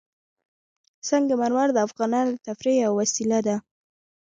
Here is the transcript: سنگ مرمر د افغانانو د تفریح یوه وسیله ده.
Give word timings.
سنگ 1.07 1.29
مرمر 1.41 1.69
د 1.73 1.77
افغانانو 1.87 2.31
د 2.33 2.37
تفریح 2.47 2.75
یوه 2.83 2.97
وسیله 3.01 3.39
ده. 3.47 3.55